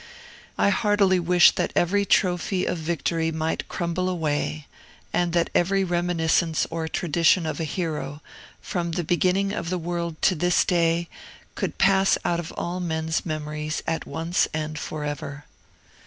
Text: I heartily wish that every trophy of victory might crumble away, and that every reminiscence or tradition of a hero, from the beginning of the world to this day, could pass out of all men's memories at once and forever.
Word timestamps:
I 0.57 0.69
heartily 0.69 1.19
wish 1.19 1.51
that 1.51 1.71
every 1.75 2.05
trophy 2.07 2.65
of 2.65 2.79
victory 2.79 3.31
might 3.31 3.67
crumble 3.69 4.09
away, 4.09 4.65
and 5.13 5.31
that 5.33 5.51
every 5.53 5.83
reminiscence 5.83 6.65
or 6.71 6.87
tradition 6.87 7.45
of 7.45 7.59
a 7.59 7.63
hero, 7.65 8.23
from 8.63 8.93
the 8.93 9.03
beginning 9.03 9.53
of 9.53 9.69
the 9.69 9.77
world 9.77 10.19
to 10.23 10.33
this 10.33 10.65
day, 10.65 11.07
could 11.53 11.77
pass 11.77 12.17
out 12.25 12.39
of 12.39 12.51
all 12.53 12.79
men's 12.79 13.27
memories 13.27 13.83
at 13.85 14.07
once 14.07 14.47
and 14.55 14.79
forever. 14.79 15.45